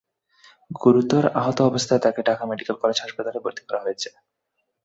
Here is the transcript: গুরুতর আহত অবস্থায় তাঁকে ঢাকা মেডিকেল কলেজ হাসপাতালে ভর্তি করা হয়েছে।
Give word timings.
গুরুতর 0.81 1.23
আহত 1.39 1.57
অবস্থায় 1.69 2.01
তাঁকে 2.03 2.21
ঢাকা 2.29 2.43
মেডিকেল 2.49 2.75
কলেজ 2.79 2.97
হাসপাতালে 3.01 3.39
ভর্তি 3.43 3.61
করা 3.63 3.79
হয়েছে। 3.85 4.09